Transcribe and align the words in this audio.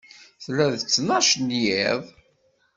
Tella 0.43 0.65
d 0.71 0.73
ttnac 0.77 1.31
n 1.37 1.47
yiḍ. 1.61 2.03